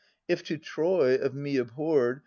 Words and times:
If 0.27 0.41
to 0.45 0.57
Troy, 0.57 1.13
of 1.13 1.35
me 1.35 1.57
abhorred. 1.57 2.19